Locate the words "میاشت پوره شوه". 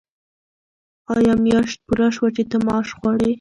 1.43-2.29